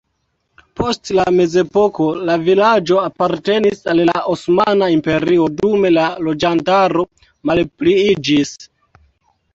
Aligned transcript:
Post 0.79 1.09
la 1.17 1.25
mezepoko 1.33 2.07
la 2.29 2.37
vilaĝo 2.47 2.97
apartenis 3.03 3.85
al 3.93 4.03
la 4.11 4.17
Osmana 4.33 4.87
Imperio, 4.97 5.45
dume 5.61 5.95
la 5.97 6.07
loĝantaro 6.29 7.05
malpliiĝis. 7.51 8.57